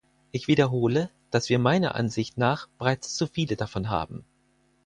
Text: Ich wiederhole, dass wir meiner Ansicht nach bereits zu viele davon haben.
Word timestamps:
Ich 0.31 0.47
wiederhole, 0.47 1.11
dass 1.29 1.49
wir 1.49 1.59
meiner 1.59 1.93
Ansicht 1.93 2.35
nach 2.35 2.67
bereits 2.79 3.13
zu 3.13 3.27
viele 3.27 3.55
davon 3.55 3.91
haben. 3.91 4.25